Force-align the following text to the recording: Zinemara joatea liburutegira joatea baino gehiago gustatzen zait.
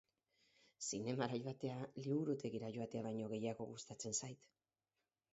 Zinemara 0.85 1.35
joatea 1.43 1.75
liburutegira 2.05 2.71
joatea 2.77 3.03
baino 3.09 3.27
gehiago 3.35 3.67
gustatzen 3.75 4.17
zait. 4.23 4.49